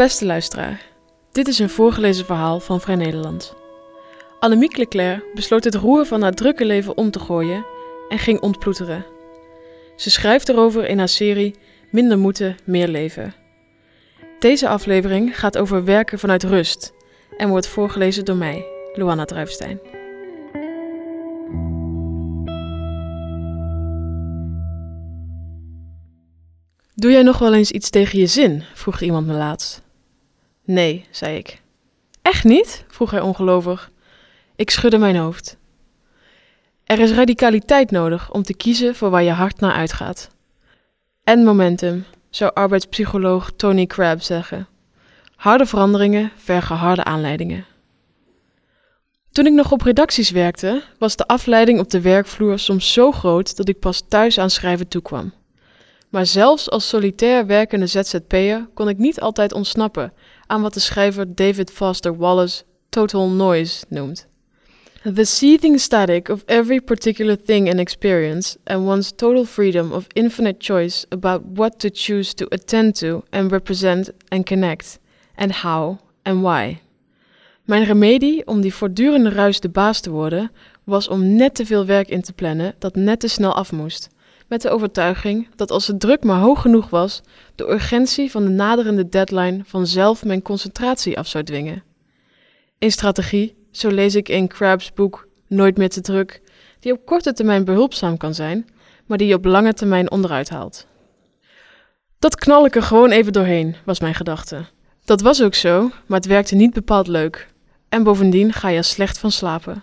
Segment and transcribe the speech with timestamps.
[0.00, 0.82] Beste luisteraar,
[1.32, 3.54] dit is een voorgelezen verhaal van Vrij Nederland.
[4.38, 7.66] Annemiek Leclerc besloot het roer van haar drukke leven om te gooien
[8.08, 9.06] en ging ontploeteren.
[9.96, 11.54] Ze schrijft erover in haar serie
[11.90, 13.34] Minder moeten, meer leven.
[14.38, 16.92] Deze aflevering gaat over werken vanuit rust
[17.36, 19.80] en wordt voorgelezen door mij, Luana Druifstein.
[26.94, 28.62] Doe jij nog wel eens iets tegen je zin?
[28.74, 29.88] vroeg iemand me laatst.
[30.70, 31.60] Nee, zei ik.
[32.22, 32.84] Echt niet?
[32.88, 33.90] vroeg hij ongelovig.
[34.56, 35.56] Ik schudde mijn hoofd.
[36.84, 40.30] Er is radicaliteit nodig om te kiezen voor waar je hart naar uitgaat.
[41.24, 44.68] En momentum, zou arbeidspsycholoog Tony Crabb zeggen.
[45.36, 47.64] Harde veranderingen vergen harde aanleidingen.
[49.30, 53.56] Toen ik nog op redacties werkte, was de afleiding op de werkvloer soms zo groot
[53.56, 55.32] dat ik pas thuis aan schrijven toekwam.
[56.10, 60.12] Maar zelfs als solitair werkende ZZP'er kon ik niet altijd ontsnappen
[60.50, 64.26] aan wat de schrijver David Foster Wallace total noise noemt.
[65.14, 70.56] The seething static of every particular thing and experience, and one's total freedom of infinite
[70.58, 74.98] choice about what to choose to attend to and represent and connect,
[75.34, 76.80] and how and why.
[77.64, 80.50] Mijn remedie om die voortdurende ruis de baas te worden,
[80.84, 84.10] was om net te veel werk in te plannen dat net te snel af moest
[84.50, 87.22] met de overtuiging dat als het druk maar hoog genoeg was,
[87.54, 91.82] de urgentie van de naderende deadline vanzelf mijn concentratie af zou dwingen.
[92.78, 96.42] In strategie, zo lees ik in Crabb's boek Nooit meer te druk,
[96.80, 98.68] die op korte termijn behulpzaam kan zijn,
[99.06, 100.86] maar die je op lange termijn onderuit haalt.
[102.18, 104.64] Dat knal ik er gewoon even doorheen, was mijn gedachte.
[105.04, 107.48] Dat was ook zo, maar het werkte niet bepaald leuk.
[107.88, 109.82] En bovendien ga je slecht van slapen.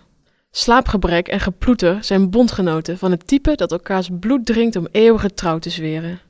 [0.50, 5.58] Slaapgebrek en geploeter zijn bondgenoten van het type dat elkaars bloed drinkt om eeuwige trouw
[5.58, 6.20] te zweren.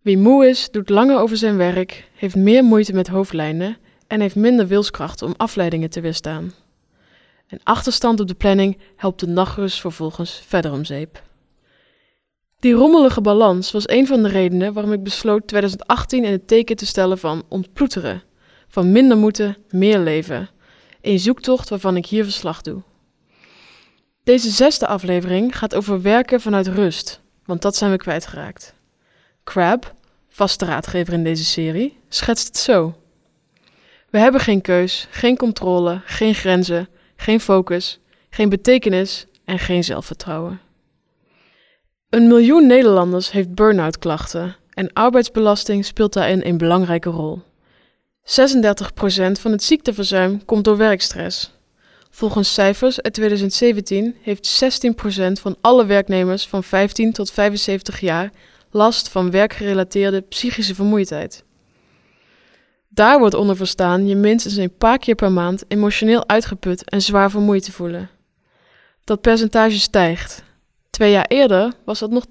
[0.00, 4.36] Wie moe is, doet langer over zijn werk, heeft meer moeite met hoofdlijnen en heeft
[4.36, 6.52] minder wilskracht om afleidingen te weerstaan.
[7.46, 11.22] En achterstand op de planning helpt de nachtrust vervolgens verder om zeep.
[12.58, 16.76] Die rommelige balans was een van de redenen waarom ik besloot 2018 in het teken
[16.76, 18.22] te stellen van ontploeteren,
[18.68, 20.50] van minder moeten, meer leven.
[21.00, 22.82] Een zoektocht waarvan ik hier verslag doe.
[24.24, 28.74] Deze zesde aflevering gaat over werken vanuit rust, want dat zijn we kwijtgeraakt.
[29.44, 29.94] Crab,
[30.28, 32.94] vaste raadgever in deze serie, schetst het zo.
[34.10, 40.60] We hebben geen keus, geen controle, geen grenzen, geen focus, geen betekenis en geen zelfvertrouwen.
[42.08, 47.42] Een miljoen Nederlanders heeft burn-out klachten en arbeidsbelasting speelt daarin een belangrijke rol.
[48.22, 48.22] 36%
[49.40, 51.53] van het ziekteverzuim komt door werkstress.
[52.14, 58.30] Volgens cijfers uit 2017 heeft 16% van alle werknemers van 15 tot 75 jaar
[58.70, 61.44] last van werkgerelateerde psychische vermoeidheid.
[62.88, 67.30] Daar wordt onder verstaan je minstens een paar keer per maand emotioneel uitgeput en zwaar
[67.30, 68.10] vermoeid te voelen.
[69.04, 70.42] Dat percentage stijgt.
[70.90, 72.30] Twee jaar eerder was dat nog 13%.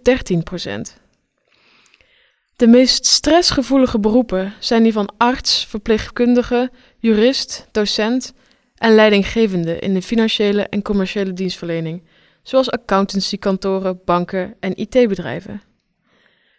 [2.55, 8.33] De meest stressgevoelige beroepen zijn die van arts, verpleegkundige, jurist, docent
[8.83, 12.03] en leidinggevende in de financiële en commerciële dienstverlening,
[12.41, 15.61] zoals accountancykantoren, banken en IT-bedrijven.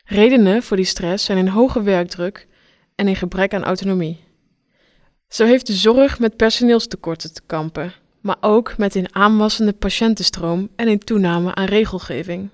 [0.05, 2.47] Redenen voor die stress zijn een hoge werkdruk
[2.95, 4.25] en een gebrek aan autonomie.
[5.29, 10.89] Zo heeft de zorg met personeelstekorten te kampen, maar ook met een aanwassende patiëntenstroom en
[10.89, 12.49] een toename aan regelgeving.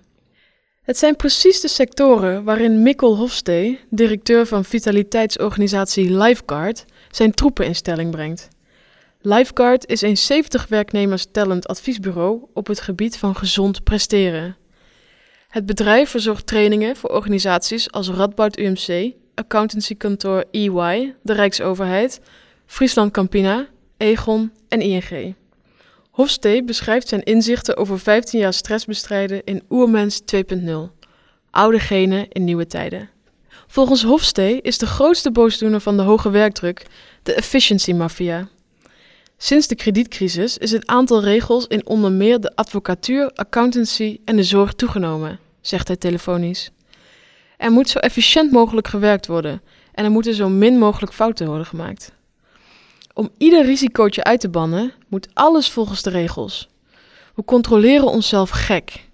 [0.82, 7.75] Het zijn precies de sectoren waarin Mikkel Hofstee, directeur van vitaliteitsorganisatie Lifeguard, zijn troepen in
[7.75, 8.48] stelling brengt.
[9.22, 14.56] Lifeguard is een 70 werknemers tellend adviesbureau op het gebied van gezond presteren.
[15.48, 22.20] Het bedrijf verzorgt trainingen voor organisaties als Radboud UMC, accountancykantoor EY, de Rijksoverheid,
[22.66, 23.66] Friesland Campina,
[23.97, 25.34] Egon en ING.
[26.10, 30.70] Hofstee beschrijft zijn inzichten over 15 jaar stress bestrijden in Oermens 2.0.
[31.50, 33.10] Oude genen in nieuwe tijden.
[33.66, 36.86] Volgens Hofstee is de grootste boosdoener van de hoge werkdruk
[37.22, 38.48] de efficiency mafia.
[39.42, 44.42] Sinds de kredietcrisis is het aantal regels in onder meer de advocatuur, accountancy en de
[44.42, 46.71] zorg toegenomen, zegt hij telefonisch.
[47.57, 51.66] Er moet zo efficiënt mogelijk gewerkt worden en er moeten zo min mogelijk fouten worden
[51.66, 52.13] gemaakt.
[53.15, 56.69] Om ieder risicootje uit te bannen, moet alles volgens de regels.
[57.34, 59.09] We controleren onszelf gek.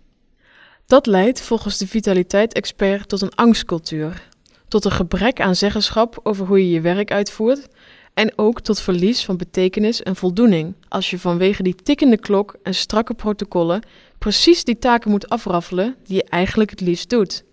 [0.87, 4.29] Dat leidt volgens de vitaliteit-expert tot een angstcultuur,
[4.69, 7.69] tot een gebrek aan zeggenschap over hoe je je werk uitvoert
[8.17, 12.75] en ook tot verlies van betekenis en voldoening als je vanwege die tikkende klok en
[12.75, 13.83] strakke protocollen
[14.19, 17.45] precies die taken moet afraffelen die je eigenlijk het liefst doet.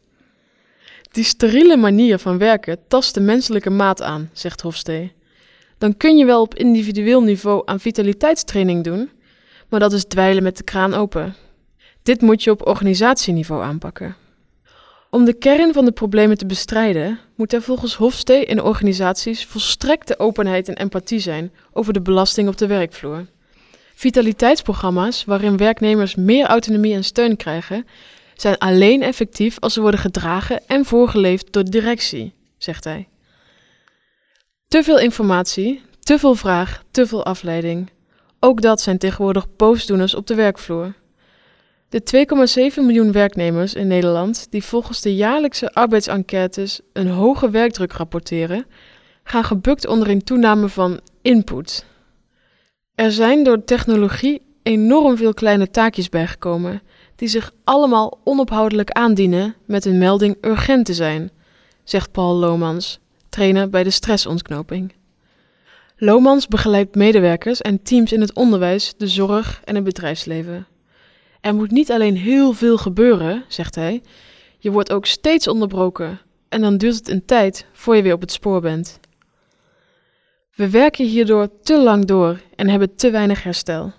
[1.11, 5.13] Die steriele manier van werken tast de menselijke maat aan, zegt Hofstee.
[5.77, 9.09] dan kun je wel op individueel niveau aan vitaliteitstraining doen,
[9.69, 11.35] maar dat is dweilen met de kraan open.
[12.03, 14.15] Dit moet je op organisatieniveau aanpakken.
[15.13, 20.19] Om de kern van de problemen te bestrijden, moet er volgens Hofstee in organisaties volstrekte
[20.19, 23.25] openheid en empathie zijn over de belasting op de werkvloer.
[23.95, 27.87] Vitaliteitsprogramma's, waarin werknemers meer autonomie en steun krijgen,
[28.35, 33.07] zijn alleen effectief als ze worden gedragen en voorgeleefd door de directie, zegt hij.
[34.67, 37.89] Te veel informatie, te veel vraag, te veel afleiding.
[38.39, 40.93] Ook dat zijn tegenwoordig boosdoeners op de werkvloer.
[41.93, 42.25] De
[42.71, 48.65] 2,7 miljoen werknemers in Nederland die volgens de jaarlijkse arbeidsenquêtes een hoge werkdruk rapporteren,
[49.23, 51.85] gaan gebukt onder een toename van input.
[52.95, 56.81] Er zijn door technologie enorm veel kleine taakjes bijgekomen,
[57.15, 61.31] die zich allemaal onophoudelijk aandienen met een melding urgent te zijn,
[61.83, 62.99] zegt Paul Lomans,
[63.29, 64.93] trainer bij de stressontknoping.
[65.95, 70.67] Lomans begeleidt medewerkers en teams in het onderwijs, de zorg en het bedrijfsleven.
[71.43, 74.01] Er moet niet alleen heel veel gebeuren, zegt hij,
[74.57, 76.19] je wordt ook steeds onderbroken
[76.49, 78.99] en dan duurt het een tijd voor je weer op het spoor bent.
[80.55, 83.93] We werken hierdoor te lang door en hebben te weinig herstel.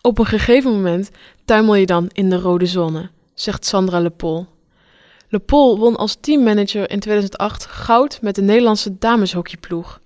[0.00, 1.10] Op een gegeven moment
[1.44, 4.46] tuimel je dan in de rode zone, zegt Sandra Lepol.
[5.28, 10.00] Lepol won als teammanager in 2008 goud met de Nederlandse dameshockeyploeg.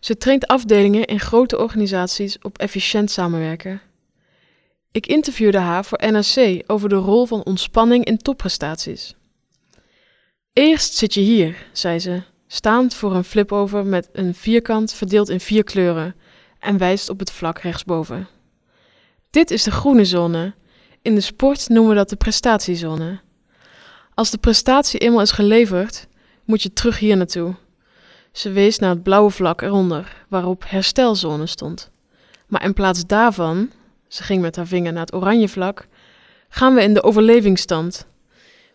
[0.00, 3.80] Ze traint afdelingen in grote organisaties op efficiënt samenwerken.
[4.96, 9.14] Ik interviewde haar voor NRC over de rol van ontspanning in topprestaties.
[10.52, 15.40] Eerst zit je hier, zei ze, staand voor een flipover met een vierkant verdeeld in
[15.40, 16.14] vier kleuren
[16.58, 18.28] en wijst op het vlak rechtsboven.
[19.30, 20.54] Dit is de groene zone.
[21.02, 23.20] In de sport noemen we dat de prestatiezone.
[24.14, 26.06] Als de prestatie eenmaal is geleverd,
[26.44, 27.54] moet je terug hier naartoe.
[28.32, 31.90] Ze wees naar het blauwe vlak eronder, waarop herstelzone stond.
[32.46, 33.70] Maar in plaats daarvan
[34.16, 35.86] ze ging met haar vinger naar het oranje vlak,
[36.48, 38.06] gaan we in de overlevingsstand.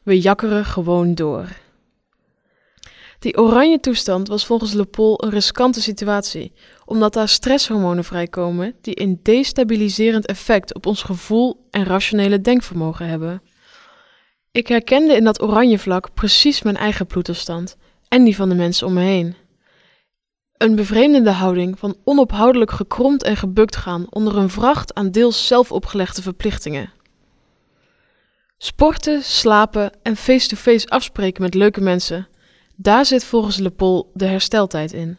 [0.04, 1.48] We jakkeren gewoon door.
[3.20, 6.54] Die oranje toestand was volgens Lepol een riskante situatie,
[6.86, 13.42] omdat daar stresshormonen vrijkomen die een destabiliserend effect op ons gevoel en rationele denkvermogen hebben.
[14.52, 17.78] Ik herkende in dat oranje vlak precies mijn eigen bloedtoestand
[18.08, 19.36] en die van de mensen om me heen.
[20.62, 25.72] Een bevreemdende houding van onophoudelijk gekromd en gebukt gaan onder een vracht aan deels zelf
[25.72, 26.92] opgelegde verplichtingen.
[28.58, 32.28] Sporten, slapen en face-to-face afspreken met leuke mensen,
[32.76, 35.18] daar zit volgens Lepol de hersteltijd in.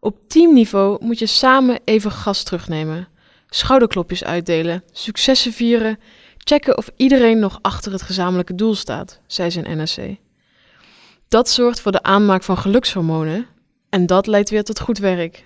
[0.00, 3.08] Op teamniveau moet je samen even gas terugnemen,
[3.48, 5.98] schouderklopjes uitdelen, successen vieren,
[6.36, 10.16] checken of iedereen nog achter het gezamenlijke doel staat, zei zijn NRC.
[11.28, 13.46] Dat zorgt voor de aanmaak van gelukshormonen,
[13.90, 15.44] en dat leidt weer tot goed werk.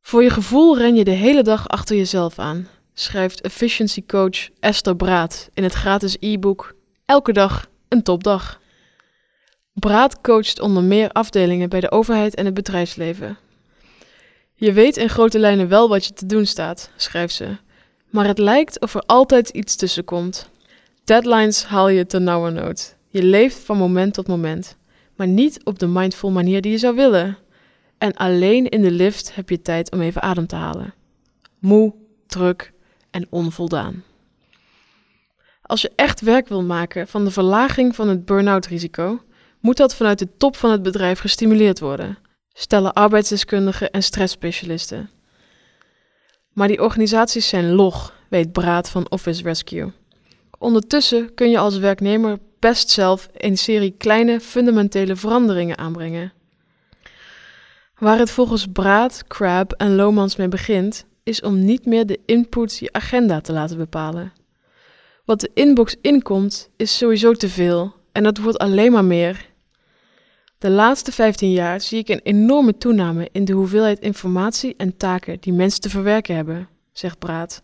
[0.00, 4.96] Voor je gevoel ren je de hele dag achter jezelf aan, schrijft efficiency coach Esther
[4.96, 6.74] Braat in het gratis e-book
[7.04, 8.60] Elke dag een topdag.
[9.72, 13.38] Braat coacht onder meer afdelingen bij de overheid en het bedrijfsleven.
[14.54, 17.56] Je weet in grote lijnen wel wat je te doen staat, schrijft ze,
[18.10, 20.50] maar het lijkt of er altijd iets tussen komt.
[21.04, 22.96] Deadlines haal je te nauwernood.
[23.08, 24.77] Je leeft van moment tot moment
[25.18, 27.38] maar niet op de mindful manier die je zou willen.
[27.98, 30.94] En alleen in de lift heb je tijd om even adem te halen.
[31.58, 31.94] Moe,
[32.26, 32.72] druk
[33.10, 34.04] en onvoldaan.
[35.62, 39.22] Als je echt werk wil maken van de verlaging van het burn-out risico,
[39.60, 42.18] moet dat vanuit de top van het bedrijf gestimuleerd worden,
[42.52, 45.10] stellen arbeidsdeskundigen en stressspecialisten.
[46.52, 49.92] Maar die organisaties zijn log, weet Braad van Office Rescue.
[50.58, 56.32] Ondertussen kun je als werknemer best zelf een serie kleine fundamentele veranderingen aanbrengen.
[57.98, 62.78] Waar het volgens Braat, Crab en Lomans mee begint, is om niet meer de input
[62.78, 64.32] je agenda te laten bepalen.
[65.24, 69.46] Wat de inbox inkomt, is sowieso te veel en dat wordt alleen maar meer.
[70.58, 75.36] De laatste 15 jaar zie ik een enorme toename in de hoeveelheid informatie en taken
[75.40, 77.62] die mensen te verwerken hebben, zegt Braat.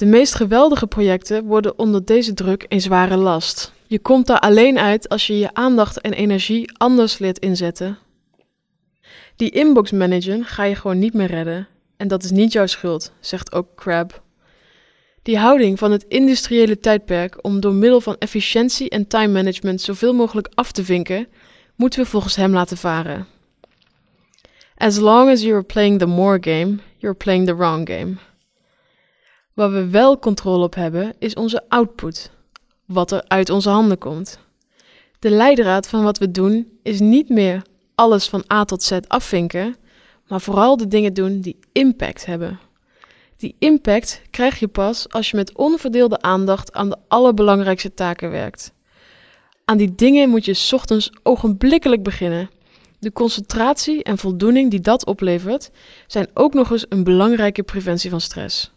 [0.00, 3.72] De meest geweldige projecten worden onder deze druk een zware last.
[3.86, 7.98] Je komt daar alleen uit als je je aandacht en energie anders leert inzetten.
[9.36, 11.68] Die inbox managen ga je gewoon niet meer redden.
[11.96, 14.22] En dat is niet jouw schuld, zegt ook Crab.
[15.22, 20.14] Die houding van het industriële tijdperk om door middel van efficiëntie en time management zoveel
[20.14, 21.28] mogelijk af te vinken,
[21.76, 23.26] moeten we volgens hem laten varen.
[24.76, 28.14] As long as you're playing the more game, you're playing the wrong game.
[29.54, 32.30] Waar we wel controle op hebben, is onze output.
[32.84, 34.38] Wat er uit onze handen komt.
[35.18, 37.62] De leidraad van wat we doen is niet meer
[37.94, 39.76] alles van A tot Z afvinken,
[40.28, 42.58] maar vooral de dingen doen die impact hebben.
[43.36, 48.72] Die impact krijg je pas als je met onverdeelde aandacht aan de allerbelangrijkste taken werkt.
[49.64, 52.50] Aan die dingen moet je ochtends ogenblikkelijk beginnen.
[52.98, 55.70] De concentratie en voldoening die dat oplevert,
[56.06, 58.72] zijn ook nog eens een belangrijke preventie van stress.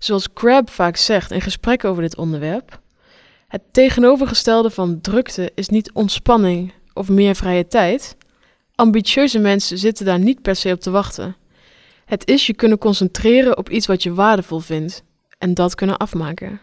[0.00, 2.80] Zoals Crab vaak zegt in gesprekken over dit onderwerp,
[3.48, 8.16] het tegenovergestelde van drukte is niet ontspanning of meer vrije tijd.
[8.74, 11.36] Ambitieuze mensen zitten daar niet per se op te wachten.
[12.04, 15.02] Het is je kunnen concentreren op iets wat je waardevol vindt
[15.38, 16.60] en dat kunnen afmaken.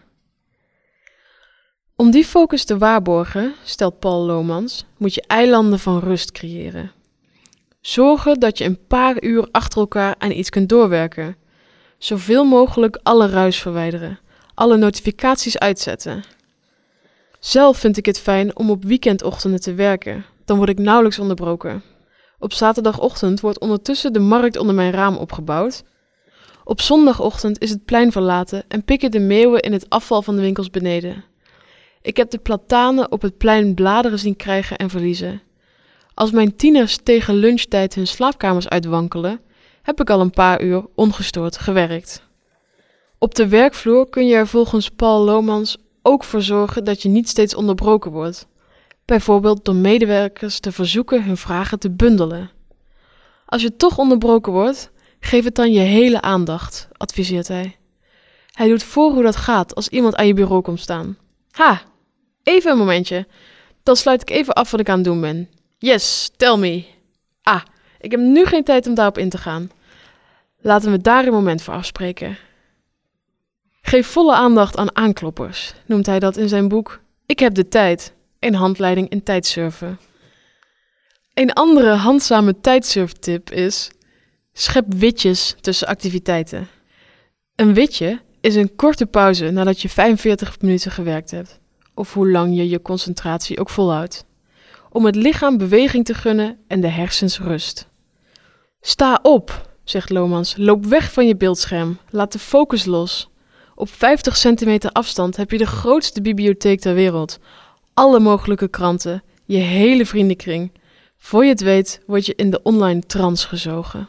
[1.96, 6.92] Om die focus te waarborgen, stelt Paul Lomans, moet je eilanden van rust creëren.
[7.80, 11.36] Zorgen dat je een paar uur achter elkaar aan iets kunt doorwerken.
[11.98, 14.18] Zoveel mogelijk alle ruis verwijderen,
[14.54, 16.22] alle notificaties uitzetten.
[17.40, 21.82] Zelf vind ik het fijn om op weekendochtenden te werken, dan word ik nauwelijks onderbroken.
[22.38, 25.84] Op zaterdagochtend wordt ondertussen de markt onder mijn raam opgebouwd.
[26.64, 30.42] Op zondagochtend is het plein verlaten en pikken de meeuwen in het afval van de
[30.42, 31.24] winkels beneden.
[32.02, 35.42] Ik heb de platanen op het plein bladeren zien krijgen en verliezen.
[36.14, 39.40] Als mijn tieners tegen lunchtijd hun slaapkamers uitwankelen,
[39.88, 42.22] heb ik al een paar uur ongestoord gewerkt.
[43.18, 47.28] Op de werkvloer kun je er volgens Paul Lomans ook voor zorgen dat je niet
[47.28, 48.46] steeds onderbroken wordt.
[49.04, 52.50] Bijvoorbeeld door medewerkers te verzoeken hun vragen te bundelen.
[53.46, 54.90] Als je toch onderbroken wordt,
[55.20, 57.76] geef het dan je hele aandacht, adviseert hij.
[58.52, 61.16] Hij doet voor hoe dat gaat als iemand aan je bureau komt staan.
[61.50, 61.82] Ha,
[62.42, 63.26] even een momentje.
[63.82, 65.48] Dan sluit ik even af wat ik aan het doen ben.
[65.78, 66.84] Yes, tell me.
[67.42, 67.62] Ah,
[68.00, 69.70] ik heb nu geen tijd om daarop in te gaan.
[70.68, 72.36] Laten we daar een moment voor afspreken.
[73.80, 78.12] Geef volle aandacht aan aankloppers, noemt hij dat in zijn boek Ik heb de tijd,
[78.38, 79.98] een handleiding in tijdsurfen.
[81.34, 83.90] Een andere handzame tijdsurftip is:
[84.52, 86.68] schep witjes tussen activiteiten.
[87.54, 91.60] Een witje is een korte pauze nadat je 45 minuten gewerkt hebt,
[91.94, 94.24] of hoe lang je je concentratie ook volhoudt,
[94.90, 97.88] om het lichaam beweging te gunnen en de hersens rust.
[98.80, 103.28] Sta op, zegt Lomans, loop weg van je beeldscherm, laat de focus los.
[103.74, 107.38] Op 50 centimeter afstand heb je de grootste bibliotheek ter wereld,
[107.94, 110.72] alle mogelijke kranten, je hele vriendenkring.
[111.18, 114.08] Voor je het weet, word je in de online trance gezogen.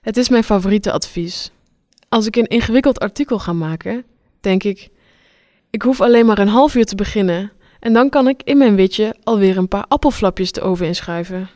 [0.00, 1.50] Het is mijn favoriete advies.
[2.08, 4.04] Als ik een ingewikkeld artikel ga maken,
[4.40, 4.88] denk ik:
[5.70, 8.74] ik hoef alleen maar een half uur te beginnen en dan kan ik in mijn
[8.74, 11.48] witje alweer een paar appelflapjes de oven inschuiven.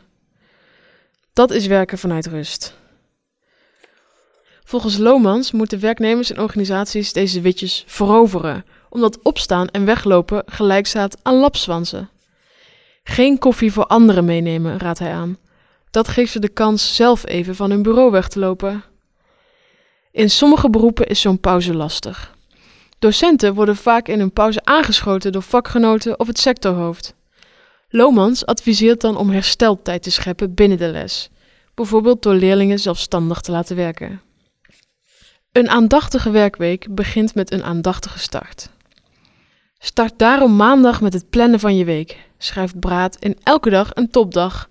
[1.33, 2.77] Dat is werken vanuit rust.
[4.67, 11.17] Volgens Lomans moeten werknemers en organisaties deze witjes veroveren, omdat opstaan en weglopen gelijk staat
[11.21, 12.09] aan lapswansen.
[13.03, 15.37] Geen koffie voor anderen meenemen, raadt hij aan.
[15.91, 18.83] Dat geeft ze de kans zelf even van hun bureau weg te lopen.
[20.11, 22.33] In sommige beroepen is zo'n pauze lastig.
[22.99, 27.13] Docenten worden vaak in hun pauze aangeschoten door vakgenoten of het sectorhoofd.
[27.89, 31.29] Lomans adviseert dan om hersteltijd te scheppen binnen de les,
[31.73, 34.21] bijvoorbeeld door leerlingen zelfstandig te laten werken.
[35.55, 38.69] Een aandachtige werkweek begint met een aandachtige start.
[39.79, 42.17] Start daarom maandag met het plannen van je week.
[42.37, 44.69] Schrijf Braad in elke dag een topdag.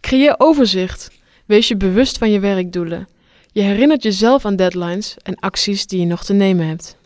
[0.00, 1.10] Creëer overzicht.
[1.46, 3.08] Wees je bewust van je werkdoelen.
[3.52, 6.96] Je herinnert jezelf aan deadlines en acties die je nog te nemen hebt.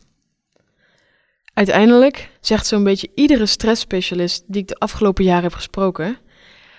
[1.55, 6.19] Uiteindelijk, zegt zo'n beetje iedere stressspecialist die ik de afgelopen jaren heb gesproken,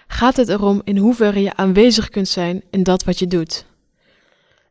[0.07, 3.65] gaat het erom in hoeverre je aanwezig kunt zijn in dat wat je doet.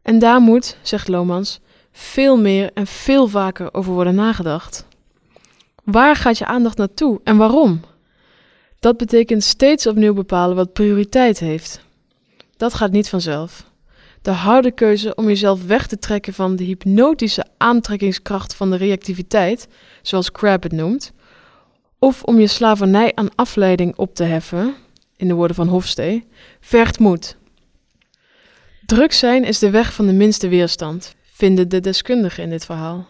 [0.02, 1.60] En daar moet, zegt Lomans,
[1.92, 4.86] veel meer en veel vaker over worden nagedacht.
[5.84, 7.80] Waar gaat je aandacht naartoe en waarom?
[8.80, 11.80] Dat betekent steeds opnieuw bepalen wat prioriteit heeft.
[12.56, 13.70] Dat gaat niet vanzelf.
[14.22, 19.68] De harde keuze om jezelf weg te trekken van de hypnotische aantrekkingskracht van de reactiviteit,
[20.02, 21.12] zoals Crab het noemt,
[21.98, 24.74] of om je slavernij aan afleiding op te heffen,
[25.16, 26.26] in de woorden van Hofstee,
[26.60, 27.36] vergt moed.
[28.92, 33.08] Druk zijn is de weg van de minste weerstand, vinden de deskundigen in dit verhaal.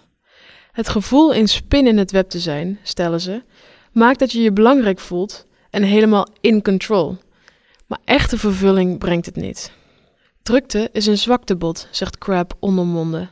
[0.73, 3.43] Het gevoel in spin in het web te zijn, stellen ze,
[3.93, 7.17] maakt dat je je belangrijk voelt en helemaal in control.
[7.87, 9.73] Maar echte vervulling brengt het niet.
[10.43, 13.31] Drukte is een zwaktebod, zegt Crab ondermonden.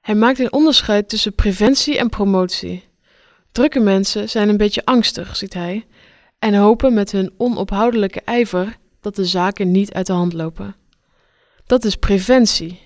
[0.00, 2.84] Hij maakt een onderscheid tussen preventie en promotie.
[3.52, 5.86] Drukke mensen zijn een beetje angstig, ziet hij,
[6.38, 10.80] en hopen met hun onophoudelijke ijver dat de zaken niet uit de hand lopen.
[11.66, 12.80] Dat is preventie.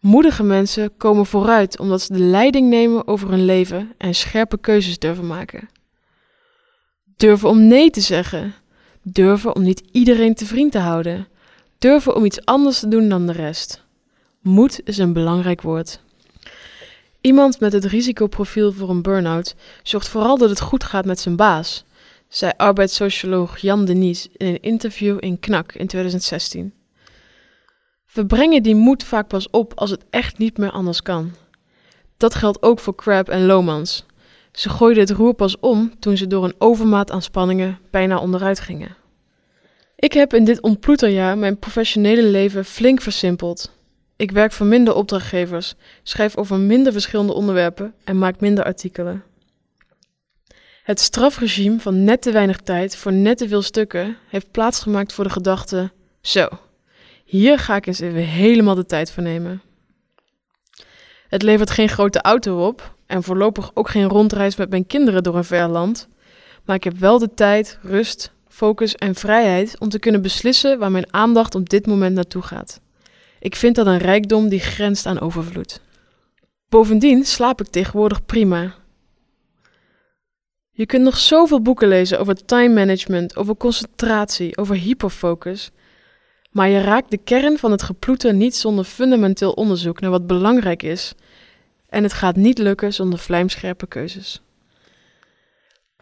[0.00, 4.98] Moedige mensen komen vooruit omdat ze de leiding nemen over hun leven en scherpe keuzes
[4.98, 5.68] durven maken.
[7.16, 8.54] Durven om nee te zeggen.
[9.02, 11.28] Durven om niet iedereen te vriend te houden.
[11.78, 13.84] Durven om iets anders te doen dan de rest.
[14.40, 16.00] Moed is een belangrijk woord.
[17.20, 21.36] Iemand met het risicoprofiel voor een burn-out zorgt vooral dat het goed gaat met zijn
[21.36, 21.84] baas,
[22.28, 26.72] zei arbeidssocioloog Jan Denies in een interview in Knak in 2016.
[28.12, 31.32] We brengen die moed vaak pas op als het echt niet meer anders kan.
[32.16, 34.04] Dat geldt ook voor Crab en Lomans.
[34.52, 38.60] Ze gooiden het roer pas om toen ze door een overmaat aan spanningen bijna onderuit
[38.60, 38.96] gingen.
[39.96, 43.76] Ik heb in dit ontploeterjaar mijn professionele leven flink versimpeld.
[44.16, 49.22] Ik werk voor minder opdrachtgevers, schrijf over minder verschillende onderwerpen en maak minder artikelen.
[50.82, 55.24] Het strafregime van net te weinig tijd voor net te veel stukken heeft plaatsgemaakt voor
[55.24, 56.48] de gedachte: zo,
[57.28, 59.62] hier ga ik eens even helemaal de tijd voor nemen.
[61.28, 65.36] Het levert geen grote auto op en voorlopig ook geen rondreis met mijn kinderen door
[65.36, 66.08] een ver land,
[66.64, 70.90] maar ik heb wel de tijd, rust, focus en vrijheid om te kunnen beslissen waar
[70.90, 72.80] mijn aandacht op dit moment naartoe gaat.
[73.40, 75.80] Ik vind dat een rijkdom die grenst aan overvloed.
[76.68, 78.74] Bovendien slaap ik tegenwoordig prima.
[80.70, 85.70] Je kunt nog zoveel boeken lezen over time management, over concentratie, over hyperfocus.
[86.50, 90.82] Maar je raakt de kern van het geploeter niet zonder fundamenteel onderzoek naar wat belangrijk
[90.82, 91.14] is.
[91.88, 94.40] En het gaat niet lukken zonder vlijmscherpe keuzes.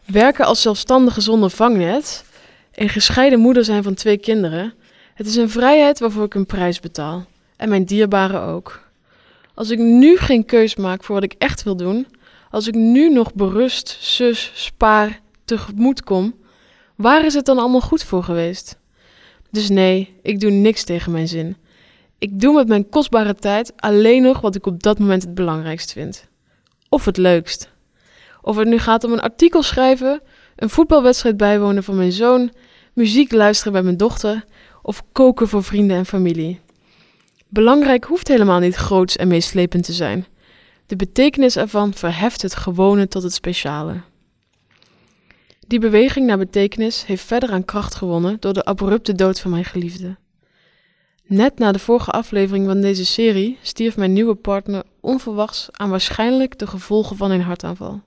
[0.04, 2.24] Werken als zelfstandige zonder vangnet
[2.72, 4.74] en gescheiden moeder zijn van twee kinderen,
[5.14, 7.26] het is een vrijheid waarvoor ik een prijs betaal.
[7.56, 8.84] En mijn dierbaren ook.
[9.54, 12.06] Als ik nu geen keus maak voor wat ik echt wil doen,
[12.50, 16.34] als ik nu nog berust, zus, spaar, tegemoet kom,
[16.96, 18.78] waar is het dan allemaal goed voor geweest?
[19.56, 21.56] Dus nee, ik doe niks tegen mijn zin.
[22.18, 25.92] Ik doe met mijn kostbare tijd alleen nog wat ik op dat moment het belangrijkst
[25.92, 26.28] vind.
[26.88, 27.70] Of het leukst.
[28.42, 30.22] Of het nu gaat om een artikel schrijven,
[30.56, 32.52] een voetbalwedstrijd bijwonen van mijn zoon,
[32.92, 34.44] muziek luisteren bij mijn dochter
[34.83, 36.61] of koken voor vrienden en familie.
[37.48, 40.26] Belangrijk hoeft helemaal niet groots en meeslepend te zijn.
[40.87, 44.00] De betekenis ervan verheft het gewone tot het speciale.
[45.66, 49.64] Die beweging naar betekenis heeft verder aan kracht gewonnen door de abrupte dood van mijn
[49.64, 50.16] geliefde.
[51.24, 56.59] Net na de vorige aflevering van deze serie stierf mijn nieuwe partner onverwachts aan waarschijnlijk
[56.59, 58.00] de gevolgen van een hartaanval.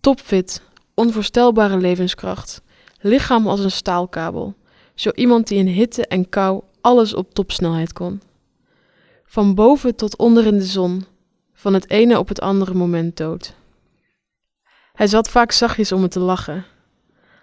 [0.00, 0.62] Topfit,
[0.94, 2.62] onvoorstelbare levenskracht,
[3.00, 4.54] lichaam als een staalkabel,
[4.94, 8.22] zo iemand die in hitte en kou alles op topsnelheid kon.
[9.24, 11.04] Van boven tot onder in de zon,
[11.52, 13.54] van het ene op het andere moment dood.
[15.00, 16.64] Hij zat vaak zachtjes om me te lachen.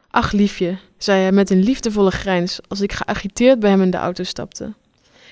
[0.10, 3.98] Ach liefje, zei hij met een liefdevolle grijns als ik geagiteerd bij hem in de
[3.98, 4.74] auto stapte.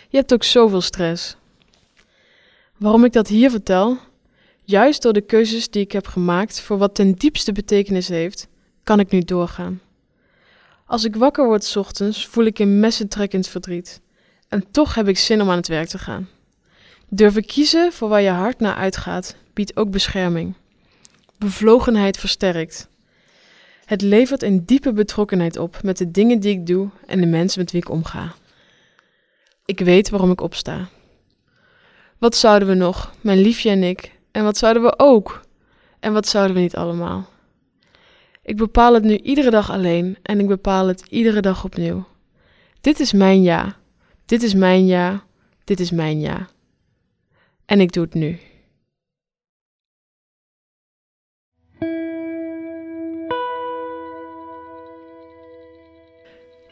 [0.09, 1.35] Je hebt ook zoveel stress.
[2.77, 3.97] Waarom ik dat hier vertel?
[4.63, 8.47] Juist door de keuzes die ik heb gemaakt voor wat ten diepste betekenis heeft,
[8.83, 9.81] kan ik nu doorgaan.
[10.85, 14.01] Als ik wakker word ochtends, voel ik een messentrekkend verdriet.
[14.47, 16.29] En toch heb ik zin om aan het werk te gaan.
[17.09, 20.55] Durven kiezen voor waar je hart naar uitgaat, biedt ook bescherming.
[21.37, 22.89] Bevlogenheid versterkt.
[23.85, 27.59] Het levert een diepe betrokkenheid op met de dingen die ik doe en de mensen
[27.59, 28.33] met wie ik omga.
[29.65, 30.87] Ik weet waarom ik opsta.
[32.17, 34.11] Wat zouden we nog, mijn liefje en ik?
[34.31, 35.41] En wat zouden we ook?
[35.99, 37.29] En wat zouden we niet allemaal?
[38.43, 42.07] Ik bepaal het nu iedere dag alleen en ik bepaal het iedere dag opnieuw.
[42.81, 43.77] Dit is mijn ja.
[44.25, 45.23] Dit is mijn ja.
[45.63, 46.47] Dit is mijn ja.
[47.65, 48.39] En ik doe het nu.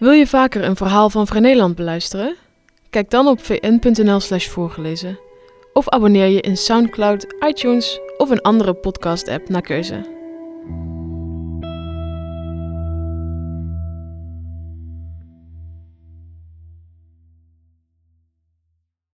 [0.04, 2.36] Wil je vaker een verhaal van Vrij Nederland beluisteren?
[2.90, 5.20] Kijk dan op vn.nl/slash voorgelezen.
[5.74, 10.23] Of abonneer je in SoundCloud, iTunes of een andere podcast-app naar keuze.